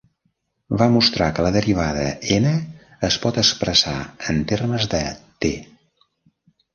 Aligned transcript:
Va 0.81 0.85
mostrar 0.93 1.25
que 1.39 1.43
la 1.47 1.51
derivada 1.55 2.05
"n" 2.37 2.53
es 3.09 3.17
pot 3.25 3.37
expressar 3.41 3.95
en 4.33 4.41
termes 4.53 4.89
de 4.95 5.03
"T". 5.47 5.53